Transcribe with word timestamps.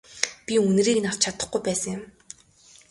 Би 0.45 0.55
үнэрийг 0.67 1.05
авч 1.09 1.19
чадахгүй 1.23 1.61
байсан 1.67 1.89
юм. 1.95 2.03